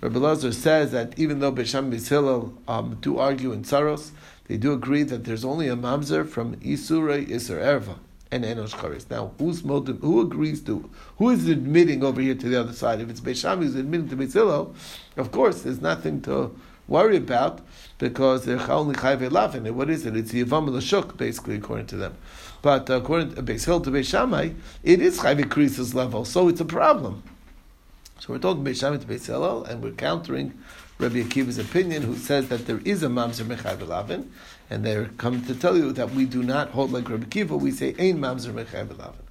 Rabbi 0.00 0.18
Lazar 0.18 0.52
says 0.52 0.92
that 0.92 1.18
even 1.18 1.40
though 1.40 1.52
Besham 1.52 1.92
Beis 1.92 2.08
Hillel 2.08 2.54
um, 2.68 2.98
do 3.00 3.18
argue 3.18 3.52
in 3.52 3.64
Saros, 3.64 4.12
they 4.46 4.56
do 4.56 4.72
agree 4.72 5.02
that 5.04 5.24
there's 5.24 5.44
only 5.44 5.68
a 5.68 5.76
mamzer 5.76 6.28
from 6.28 6.56
Isura 6.56 7.26
Isser 7.26 7.60
Erva 7.60 7.98
and 8.30 8.44
Enosh 8.44 8.78
Charis. 8.80 9.08
Now, 9.08 9.32
who's 9.38 9.62
modim, 9.62 10.00
who 10.00 10.20
agrees 10.20 10.60
to, 10.62 10.90
who 11.18 11.30
is 11.30 11.48
admitting 11.48 12.02
over 12.02 12.20
here 12.20 12.34
to 12.34 12.48
the 12.48 12.60
other 12.60 12.72
side? 12.72 13.00
If 13.00 13.08
it's 13.08 13.20
Beishami 13.20 13.58
who's 13.58 13.74
admitting 13.76 14.08
to 14.08 14.16
Beisilo, 14.16 14.74
of 15.16 15.30
course, 15.30 15.62
there's 15.62 15.80
nothing 15.80 16.20
to 16.22 16.54
worry 16.88 17.16
about 17.16 17.60
because 17.98 18.44
they're 18.44 18.70
only 18.70 18.94
chayve 18.96 19.28
lafin. 19.30 19.70
What 19.70 19.88
is 19.88 20.04
it? 20.04 20.16
It's 20.16 20.32
Yivam 20.32 20.68
Lashuk, 20.68 21.16
basically, 21.16 21.56
according 21.56 21.86
to 21.86 21.96
them. 21.96 22.16
But 22.60 22.90
according 22.90 23.32
uh, 23.32 23.36
to 23.36 23.42
Beis 23.42 23.64
Hill 23.64 23.80
to 23.82 23.90
Beis 23.90 24.08
Shammai, 24.08 24.50
it 24.82 25.00
is 25.00 25.20
chayve 25.20 25.44
krisis 25.44 25.94
level, 25.94 26.24
so 26.24 26.48
it's 26.48 26.60
a 26.60 26.64
problem. 26.64 27.22
So 28.20 28.32
we're 28.32 28.38
talking 28.38 28.64
Beis 28.64 28.80
Shammai 28.80 28.98
Beis 28.98 29.26
Hillel, 29.26 29.64
and 29.64 29.82
we're 29.82 29.92
countering 29.92 30.58
Rabbi 30.98 31.22
Akiva's 31.22 31.58
opinion, 31.58 32.02
who 32.02 32.16
says 32.16 32.48
that 32.48 32.66
there 32.66 32.80
is 32.84 33.02
a 33.02 33.08
mamzer 33.08 33.44
mechayv 33.44 33.86
lavin, 33.86 34.32
and 34.70 34.84
they're 34.84 35.06
coming 35.18 35.44
to 35.44 35.54
tell 35.54 35.76
you 35.76 35.92
that 35.92 36.12
we 36.12 36.24
do 36.24 36.42
not 36.42 36.70
hold 36.70 36.92
like 36.92 37.08
Rabbi 37.08 37.24
Akiva. 37.24 37.58
We 37.60 37.70
say 37.70 37.88
ein 37.98 38.18
mamzer 38.18 38.52
mechayv 38.52 38.96
lavin. 38.98 39.24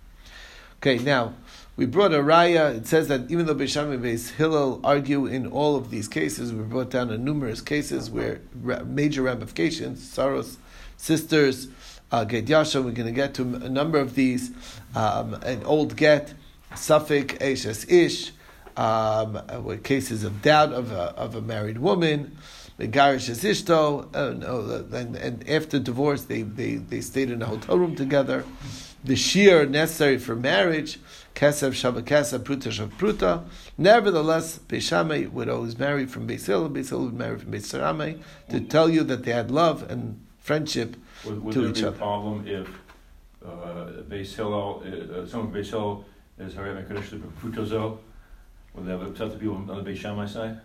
Okay, 0.77 0.97
now 0.97 1.33
we 1.75 1.85
brought 1.85 2.13
a 2.13 2.17
raya. 2.17 2.75
It 2.75 2.87
says 2.87 3.07
that 3.07 3.31
even 3.31 3.45
though 3.45 3.55
Beis 3.55 3.69
Shammai 3.69 3.93
and 3.93 4.03
Beis 4.03 4.31
Hillel 4.31 4.81
argue 4.83 5.25
in 5.25 5.47
all 5.47 5.75
of 5.75 5.89
these 5.89 6.07
cases, 6.07 6.53
we 6.53 6.61
brought 6.63 6.91
down 6.91 7.09
in 7.09 7.23
numerous 7.23 7.61
cases 7.61 8.11
where 8.11 8.41
major 8.85 9.23
ramifications, 9.23 10.07
Saros, 10.07 10.57
sisters, 10.97 11.67
uh, 12.11 12.25
Get 12.25 12.47
Yasha, 12.47 12.81
we're 12.81 12.91
going 12.91 13.07
to 13.07 13.13
get 13.13 13.33
to 13.35 13.41
a 13.41 13.69
number 13.69 13.97
of 13.97 14.13
these, 14.13 14.51
um, 14.93 15.33
an 15.35 15.63
old 15.63 15.95
get, 15.95 16.33
safek, 16.73 17.39
Eshes 17.39 17.89
Ish, 17.89 18.33
um, 18.77 19.41
with 19.63 19.83
cases 19.83 20.23
of 20.23 20.41
doubt 20.41 20.73
of 20.73 20.91
a, 20.91 21.13
of 21.15 21.35
a 21.35 21.41
married 21.41 21.77
woman, 21.77 22.37
Megarish 22.79 23.29
is 23.29 23.43
Ishto, 23.43 24.07
uh, 24.15 24.95
and, 24.95 25.15
and 25.15 25.49
after 25.49 25.79
divorce 25.79 26.23
they, 26.23 26.41
they, 26.41 26.75
they 26.75 27.01
stayed 27.01 27.29
in 27.29 27.41
a 27.41 27.45
hotel 27.45 27.77
room 27.77 27.95
together. 27.95 28.43
The 29.03 29.15
shear 29.15 29.65
necessary 29.65 30.17
for 30.17 30.35
marriage, 30.35 30.99
Kesev 31.35 31.71
Shabbat 31.71 32.03
Kesev, 32.03 32.39
Pruta 32.39 32.71
Shav 32.71 32.89
Pruta. 32.97 33.43
Nevertheless, 33.77 34.59
Beishamay 34.59 35.29
would 35.29 35.49
always 35.49 35.77
marry 35.77 36.05
from 36.05 36.27
Beis 36.27 36.47
Hillel, 36.47 36.69
Beis 36.69 36.91
would 36.97 37.13
marry 37.13 37.37
from 37.37 37.51
Beis 37.51 37.69
Shammai, 37.69 38.15
to 38.49 38.61
tell 38.61 38.89
you 38.89 39.03
that 39.03 39.23
they 39.23 39.33
had 39.33 39.51
love 39.51 39.89
and 39.91 40.25
friendship 40.39 40.95
Would, 41.25 41.43
would 41.43 41.53
to 41.53 41.69
each 41.69 41.75
be 41.75 41.81
a 41.81 41.87
other. 41.89 41.97
problem 41.97 42.47
if 42.47 42.67
uh, 43.45 44.03
Beis 44.09 44.33
Hillel, 44.35 44.83
uh, 44.85 44.87
uh, 44.87 45.27
someone 45.27 45.51
from 45.51 45.61
Beis 45.61 45.69
Hillel 45.69 46.05
is 46.39 46.53
Harei 46.53 46.87
Mekadosh 46.87 47.21
Putozo? 47.41 47.99
Would 48.75 48.85
that 48.85 49.01
upset 49.01 49.31
the 49.31 49.37
people 49.37 49.55
on 49.55 49.67
the 49.67 49.73
Beis 49.75 49.97
Shammai 49.97 50.25
side? 50.25 50.59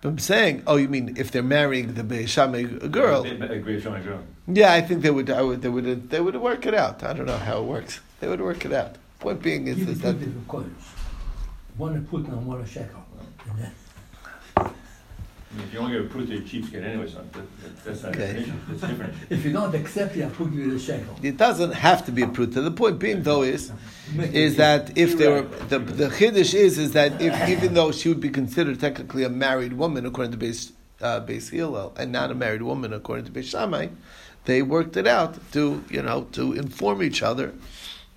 But 0.00 0.08
I'm 0.10 0.18
saying, 0.18 0.62
oh, 0.66 0.76
you 0.76 0.88
mean 0.88 1.16
if 1.16 1.30
they're 1.30 1.42
marrying 1.42 1.94
the 1.94 2.02
Beis 2.02 2.28
Shammai 2.28 2.62
girl? 2.62 3.26
A 3.26 3.28
Beis 3.28 3.82
Shammai 3.82 4.02
girl. 4.02 4.20
Yeah, 4.46 4.72
I 4.72 4.80
think 4.80 5.02
they 5.02 5.10
would. 5.10 5.28
I 5.28 5.42
would. 5.42 5.60
They 5.60 5.68
would. 5.68 6.10
They 6.10 6.20
would 6.20 6.36
work 6.36 6.66
it 6.66 6.74
out. 6.74 7.02
I 7.02 7.12
don't 7.12 7.26
know 7.26 7.36
how 7.36 7.58
it 7.58 7.64
works. 7.64 8.00
They 8.20 8.28
would 8.28 8.40
work 8.40 8.64
it 8.64 8.72
out. 8.72 8.96
Point 9.20 9.42
being 9.42 9.66
is, 9.66 9.78
is 9.78 10.00
that 10.00 10.18
different 10.18 10.48
coins. 10.48 10.84
One 11.76 11.96
a 11.96 12.00
put 12.00 12.26
and 12.26 12.46
one 12.46 12.60
a 12.60 12.66
shekel. 12.66 13.04
And 15.50 15.60
then 15.60 15.60
I 15.60 15.60
mean, 15.60 15.66
if 15.68 15.72
you 15.72 15.78
only 15.80 15.92
get 15.92 16.00
a 16.02 16.08
Pruta, 16.14 16.28
you're 16.28 16.40
cheapskate 16.62 16.84
anyway, 16.84 17.08
so 17.08 17.16
that, 17.18 17.32
that, 17.32 17.84
that's 17.84 18.02
not 18.02 18.14
Okay. 18.14 18.30
an 18.30 18.36
issue. 18.36 18.52
It's 18.70 18.80
different. 18.82 19.14
If 19.30 19.44
you 19.44 19.52
don't 19.52 19.74
accept 19.74 20.16
it, 20.16 20.24
I 20.24 20.28
put 20.28 20.52
you 20.52 20.70
the 20.72 20.78
shekel. 20.78 21.16
it 21.22 21.36
doesn't 21.36 21.72
have 21.72 22.04
to 22.06 22.12
be 22.12 22.22
a 22.22 22.26
pruta. 22.26 22.62
The 22.62 22.70
point 22.70 22.98
being, 22.98 23.22
though, 23.22 23.42
is 23.42 23.72
is 24.16 24.56
that 24.56 24.96
if 24.96 25.16
there 25.18 25.30
were 25.30 25.42
the 25.68 25.78
the 25.78 26.08
chiddush 26.08 26.54
is 26.54 26.78
is 26.78 26.92
that 26.92 27.20
if 27.20 27.48
even 27.48 27.74
though 27.74 27.92
she 27.92 28.08
would 28.08 28.20
be 28.20 28.30
considered 28.30 28.78
technically 28.80 29.24
a 29.24 29.28
married 29.30 29.74
woman 29.74 30.04
according 30.06 30.32
to 30.38 30.38
Beis 30.38 30.72
uh, 31.00 31.20
Beis 31.20 31.50
Hillel 31.50 31.94
and 31.98 32.10
not 32.12 32.30
a 32.30 32.34
married 32.34 32.62
woman 32.62 32.92
according 32.92 33.24
to 33.26 33.32
Beis 33.32 33.44
Shammai, 33.50 33.88
they 34.46 34.60
worked 34.62 34.96
it 34.96 35.06
out 35.06 35.32
to 35.52 35.82
you 35.90 36.02
know 36.02 36.26
to 36.32 36.52
inform 36.52 37.02
each 37.02 37.22
other 37.22 37.52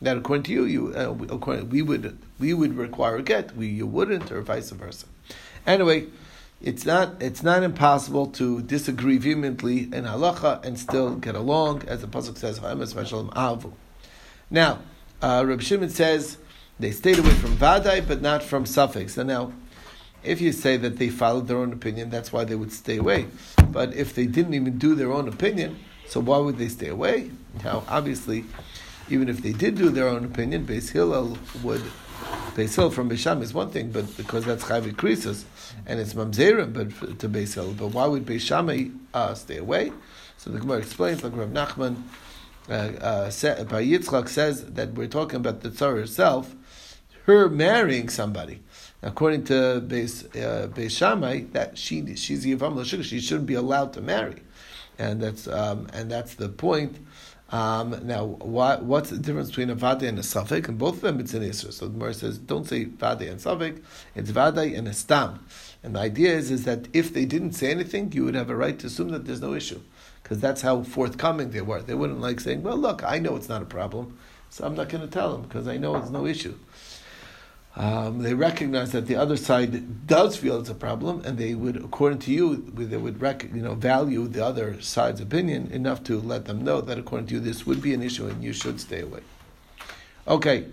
that 0.02 0.18
according 0.18 0.44
to 0.44 0.52
you 0.52 0.64
you 0.66 0.82
uh, 0.96 1.12
we- 1.12 1.28
according 1.30 1.70
we 1.70 1.82
would 1.82 2.18
we 2.40 2.54
would 2.54 2.74
require 2.78 3.16
a 3.18 3.24
get 3.24 3.56
we 3.56 3.68
you 3.68 3.88
wouldn't 3.88 4.32
or 4.32 4.42
vice 4.42 4.70
versa. 4.72 5.06
Anyway. 5.66 6.08
It's 6.64 6.86
not. 6.86 7.22
It's 7.22 7.42
not 7.42 7.64
impossible 7.64 8.28
to 8.28 8.62
disagree 8.62 9.18
vehemently 9.18 9.84
in 9.84 10.04
halacha 10.06 10.64
and 10.64 10.78
still 10.78 11.16
get 11.16 11.36
along, 11.36 11.84
as 11.88 12.02
the 12.02 12.08
pasuk 12.08 12.38
says, 12.38 12.60
"Ha'emes 12.60 12.94
v'shalom 12.94 13.30
ahavu." 13.34 13.74
Now, 14.50 14.80
uh, 15.22 15.44
Reb 15.46 15.62
Shimon 15.62 15.90
says 15.90 16.38
they 16.80 16.92
stayed 16.92 17.18
away 17.18 17.32
from 17.32 17.58
Vadai, 17.58 18.08
but 18.08 18.22
not 18.22 18.44
from 18.44 18.66
suffix. 18.66 19.16
So 19.16 19.24
now, 19.24 19.54
if 20.24 20.40
you 20.40 20.52
say 20.52 20.78
that 20.78 20.98
they 20.98 21.10
followed 21.10 21.48
their 21.48 21.58
own 21.58 21.74
opinion, 21.74 22.12
that's 22.12 22.32
why 22.32 22.44
they 22.44 22.56
would 22.56 22.72
stay 22.72 22.98
away. 22.98 23.28
But 23.70 23.96
if 23.96 24.14
they 24.14 24.28
didn't 24.28 24.54
even 24.54 24.78
do 24.78 24.94
their 24.94 25.12
own 25.12 25.28
opinion, 25.28 25.80
so 26.08 26.20
why 26.20 26.38
would 26.38 26.58
they 26.58 26.68
stay 26.68 26.90
away? 26.90 27.32
Now, 27.64 27.84
obviously, 27.88 28.46
even 29.10 29.30
if 29.30 29.42
they 29.42 29.52
did 29.52 29.76
do 29.76 29.90
their 29.90 30.08
own 30.08 30.26
opinion, 30.26 30.66
Beis 30.68 30.92
Hillel 30.92 31.38
would. 31.64 31.82
Beis 32.56 32.76
Hillel 32.76 32.92
from 32.92 33.10
Beisham 33.10 33.42
is 33.42 33.54
one 33.54 33.70
thing, 33.70 33.92
but 33.92 34.18
because 34.18 34.44
that's 34.44 34.66
Chayvi 34.66 34.94
Krisus, 34.94 35.46
and 35.86 36.02
it's 36.02 36.14
Mamzerim 36.14 36.74
but 36.74 37.20
to 37.20 37.30
Beis. 37.30 37.56
But 37.78 37.88
why 37.88 38.06
would 38.08 38.26
Beis 38.26 38.42
Shammai 38.42 38.90
uh, 39.14 39.34
stay 39.36 39.56
away? 39.56 39.94
So 40.36 40.50
the 40.50 40.60
Gemara 40.60 40.80
explains, 40.80 41.24
like 41.24 41.34
Rav 41.34 41.50
Nachman, 41.50 42.04
uh, 42.70 42.74
uh, 42.74 43.30
sa- 43.30 43.64
Bar 43.64 43.80
Yitzchak 43.80 44.28
says 44.28 44.66
that 44.66 44.96
we're 44.96 45.08
talking 45.08 45.38
about 45.38 45.62
the 45.62 45.70
Tzara 45.70 46.00
herself, 46.00 46.54
her 47.26 47.48
marrying 47.48 48.10
somebody. 48.10 48.62
According 49.02 49.46
to 49.46 49.82
Beis, 49.88 50.26
uh, 50.36 50.68
Beis 50.68 50.92
Shammai, 50.92 51.44
that 51.54 51.78
she 51.78 52.16
she's 52.18 52.46
Yivam 52.46 52.84
she 53.04 53.22
shouldn't 53.22 53.48
be 53.48 53.54
allowed 53.54 53.94
to 53.94 54.02
marry, 54.02 54.42
and 55.00 55.22
that's 55.22 55.48
um, 55.48 55.88
and 55.94 56.12
that's 56.12 56.36
the 56.36 56.50
point. 56.50 56.98
Um, 57.52 58.00
now, 58.08 58.24
what, 58.26 58.84
what's 58.84 59.10
the 59.10 59.18
difference 59.18 59.50
between 59.50 59.70
a 59.70 59.76
vade 59.76 60.04
and 60.04 60.18
a 60.18 60.24
suffix? 60.24 60.70
And 60.70 60.78
both 60.78 60.96
of 60.96 61.02
them, 61.02 61.20
it's 61.20 61.34
an 61.34 61.44
isra. 61.44 61.74
So 61.74 61.86
the 61.86 61.92
Gemara 61.92 62.14
says, 62.14 62.38
don't 62.38 62.66
say 62.66 62.86
vade 62.86 63.24
and 63.24 63.42
suffix. 63.42 63.82
It's 64.16 64.30
vade 64.30 64.74
and 64.74 64.88
a 64.88 64.94
stam. 64.94 65.46
And 65.84 65.96
the 65.96 66.00
idea 66.00 66.32
is, 66.34 66.50
is 66.50 66.64
that 66.66 66.88
if 66.94 67.14
they 67.14 67.26
didn't 67.26 67.54
say 67.54 67.72
anything, 67.72 68.12
you 68.14 68.24
would 68.26 68.36
have 68.36 68.50
a 68.50 68.56
right 68.56 68.78
to 68.80 68.88
assume 68.88 69.10
that 69.10 69.26
there's 69.26 69.42
no 69.42 69.54
issue, 69.54 69.82
because 70.24 70.40
that's 70.40 70.62
how 70.62 70.84
forthcoming 70.84 71.52
they 71.52 71.62
were. 71.62 71.82
They 71.82 71.96
wouldn't 71.96 72.22
like 72.22 72.40
saying, 72.40 72.62
"Well, 72.64 72.78
look, 72.78 73.04
I 73.04 73.18
know 73.18 73.36
it's 73.36 73.50
not 73.50 73.64
a 73.64 73.66
problem, 73.66 74.18
so 74.50 74.66
I'm 74.66 74.76
not 74.76 74.90
going 74.90 75.04
to 75.04 75.10
tell 75.12 75.32
them 75.34 75.42
because 75.42 75.68
I 75.68 75.78
know 75.78 75.96
it's 75.96 76.12
no 76.12 76.28
issue." 76.28 76.56
Um, 77.76 78.20
they 78.20 78.34
recognize 78.34 78.92
that 78.92 79.08
the 79.08 79.16
other 79.16 79.38
side 79.38 80.06
does 80.06 80.36
feel 80.36 80.60
it's 80.60 80.70
a 80.70 80.76
problem, 80.76 81.22
and 81.24 81.38
they 81.38 81.56
would, 81.56 81.78
according 81.78 82.20
to 82.20 82.32
you, 82.32 82.58
they 82.58 82.98
would 82.98 83.22
rec- 83.22 83.44
you 83.54 83.62
know 83.62 83.76
value 83.76 84.28
the 84.28 84.46
other 84.46 84.82
side's 84.82 85.22
opinion 85.22 85.72
enough 85.72 86.04
to 86.06 86.20
let 86.20 86.46
them 86.46 86.64
know 86.66 86.82
that 86.82 86.98
according 86.98 87.28
to 87.28 87.36
you 87.36 87.40
this 87.40 87.66
would 87.66 87.82
be 87.82 87.94
an 87.94 88.04
issue 88.04 88.28
and 88.28 88.44
you 88.44 88.52
should 88.52 88.82
stay 88.82 89.02
away. 89.02 89.22
Okay. 90.28 90.66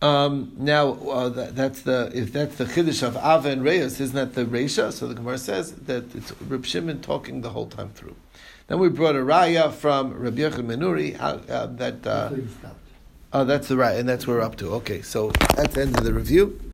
Um, 0.00 0.52
now 0.56 0.92
uh, 0.92 1.28
that, 1.28 1.56
that's 1.56 1.82
the 1.82 2.10
if 2.14 2.32
that's 2.32 2.56
the 2.56 2.64
chiddush 2.64 3.02
of 3.02 3.16
Ava 3.16 3.50
and 3.50 3.62
Reyes, 3.64 4.00
isn't 4.00 4.14
that 4.14 4.34
the 4.34 4.44
Reisha? 4.44 4.92
So 4.92 5.08
the 5.08 5.14
Gemara 5.14 5.38
says 5.38 5.72
that 5.72 6.14
it's 6.14 6.32
Reb 6.40 6.64
Shimon 6.64 7.02
talking 7.02 7.42
the 7.42 7.50
whole 7.50 7.66
time 7.66 7.90
through. 7.90 8.14
Then 8.68 8.78
we 8.78 8.88
brought 8.88 9.16
a 9.16 9.20
raya 9.20 9.72
from 9.72 10.14
Rabbi 10.14 10.38
Yochanan 10.38 10.68
ben 10.68 10.80
Nuri 10.80 11.16
how, 11.16 11.40
uh, 11.52 11.66
that. 11.66 12.06
Oh, 13.30 13.44
that's 13.44 13.68
the 13.68 13.76
right, 13.76 13.98
and 13.98 14.08
that's 14.08 14.26
where 14.26 14.38
we're 14.38 14.42
up 14.42 14.56
to. 14.56 14.72
Okay, 14.76 15.02
so 15.02 15.30
that's 15.54 15.74
the 15.74 15.82
end 15.82 15.98
of 15.98 16.04
the 16.04 16.14
review. 16.14 16.58